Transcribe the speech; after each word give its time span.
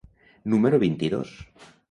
número 0.53 0.79
vint-i-dos. 0.85 1.37